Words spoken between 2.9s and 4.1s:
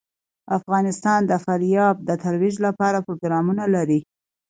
پروګرامونه لري.